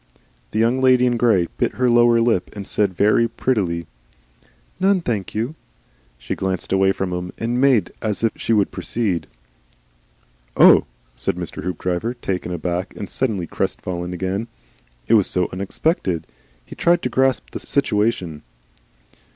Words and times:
The 0.49 0.57
Young 0.57 0.81
Lady 0.81 1.05
in 1.05 1.15
Grey 1.15 1.47
bit 1.59 1.73
her 1.73 1.87
lower 1.87 2.19
lip 2.19 2.49
and 2.53 2.67
said 2.67 2.95
very 2.95 3.27
prettily, 3.27 3.85
"None, 4.79 5.01
thank 5.01 5.35
you." 5.35 5.53
She 6.17 6.33
glanced 6.33 6.73
away 6.73 6.91
from 6.91 7.13
him 7.13 7.31
and 7.37 7.61
made 7.61 7.93
as 8.01 8.23
if 8.23 8.31
she 8.35 8.51
would 8.51 8.71
proceed. 8.71 9.27
"Oh!" 10.57 10.87
said 11.15 11.35
Mr. 11.35 11.61
Hoopdriver, 11.63 12.15
taken 12.15 12.51
aback 12.51 12.95
and 12.95 13.11
suddenly 13.11 13.45
crestfallen 13.45 14.11
again. 14.11 14.47
It 15.07 15.13
was 15.13 15.27
so 15.27 15.47
unexpected. 15.53 16.25
He 16.65 16.75
tried 16.75 17.03
to 17.03 17.09
grasp 17.09 17.51
the 17.51 17.59
situation. 17.59 18.41